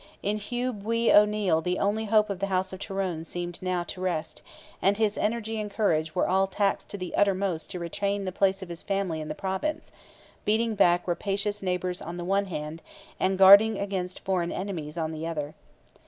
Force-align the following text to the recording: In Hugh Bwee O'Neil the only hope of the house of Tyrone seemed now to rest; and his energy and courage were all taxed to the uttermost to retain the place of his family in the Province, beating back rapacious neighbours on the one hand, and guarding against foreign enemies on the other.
In 0.23 0.37
Hugh 0.37 0.73
Bwee 0.73 1.13
O'Neil 1.13 1.61
the 1.61 1.77
only 1.77 2.05
hope 2.05 2.31
of 2.31 2.39
the 2.39 2.47
house 2.47 2.73
of 2.73 2.79
Tyrone 2.79 3.23
seemed 3.23 3.61
now 3.61 3.83
to 3.83 4.01
rest; 4.01 4.41
and 4.81 4.97
his 4.97 5.15
energy 5.15 5.59
and 5.61 5.69
courage 5.69 6.15
were 6.15 6.27
all 6.27 6.47
taxed 6.47 6.89
to 6.89 6.97
the 6.97 7.13
uttermost 7.15 7.69
to 7.69 7.77
retain 7.77 8.25
the 8.25 8.31
place 8.31 8.63
of 8.63 8.69
his 8.69 8.81
family 8.81 9.21
in 9.21 9.27
the 9.27 9.35
Province, 9.35 9.91
beating 10.43 10.73
back 10.73 11.07
rapacious 11.07 11.61
neighbours 11.61 12.01
on 12.01 12.17
the 12.17 12.25
one 12.25 12.45
hand, 12.45 12.81
and 13.19 13.37
guarding 13.37 13.77
against 13.77 14.21
foreign 14.21 14.51
enemies 14.51 14.97
on 14.97 15.11
the 15.11 15.27
other. 15.27 15.53